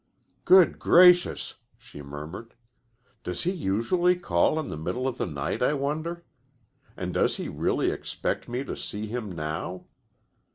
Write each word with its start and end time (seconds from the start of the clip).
"Good 0.45 0.79
gracious!" 0.79 1.53
she 1.77 2.01
murmured, 2.01 2.55
"does 3.23 3.43
he 3.43 3.51
usually 3.51 4.15
call 4.15 4.59
in 4.59 4.67
the 4.69 4.75
middle 4.75 5.07
of 5.07 5.19
the 5.19 5.27
night, 5.27 5.61
I 5.61 5.75
wonder? 5.75 6.25
And 6.97 7.13
does 7.13 7.35
he 7.37 7.47
really 7.49 7.91
expect 7.91 8.49
me 8.49 8.63
to 8.63 8.75
see 8.75 9.05
him 9.05 9.31
now?" 9.31 9.85